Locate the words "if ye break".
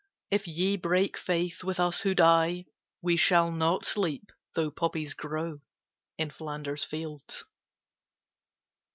0.31-1.15